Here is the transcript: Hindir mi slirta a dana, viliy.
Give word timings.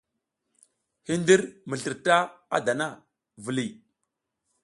Hindir 1.09 1.43
mi 1.73 1.79
slirta 1.83 2.17
a 2.59 2.63
dana, 2.71 2.89
viliy. 3.49 3.71